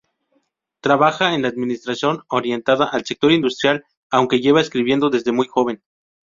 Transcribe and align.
Trabaja 0.79 1.35
en 1.35 1.43
la 1.43 1.49
administración 1.49 2.23
orientada 2.27 2.85
al 2.89 3.05
sector 3.05 3.31
industrial, 3.31 3.85
aunque 4.09 4.39
lleva 4.41 4.59
escribiendo 4.59 5.11
desde 5.11 5.31
muy 5.31 5.45
joven. 5.47 5.83